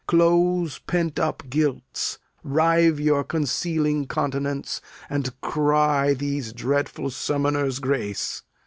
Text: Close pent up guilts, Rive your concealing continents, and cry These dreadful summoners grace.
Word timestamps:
Close 0.07 0.79
pent 0.79 1.19
up 1.19 1.43
guilts, 1.47 2.17
Rive 2.43 2.99
your 2.99 3.23
concealing 3.23 4.07
continents, 4.07 4.81
and 5.11 5.39
cry 5.41 6.15
These 6.15 6.53
dreadful 6.53 7.11
summoners 7.11 7.79
grace. 7.79 8.41